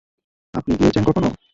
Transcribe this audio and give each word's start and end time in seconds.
আপনি 0.53 0.71
গিয়েছেন 0.79 1.03
কখনো? 1.07 1.27